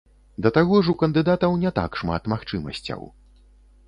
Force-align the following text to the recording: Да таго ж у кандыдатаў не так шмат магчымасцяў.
Да 0.43 0.51
таго 0.55 0.77
ж 0.85 0.93
у 0.93 0.95
кандыдатаў 1.01 1.53
не 1.63 1.71
так 1.79 1.99
шмат 2.01 2.23
магчымасцяў. 2.33 3.05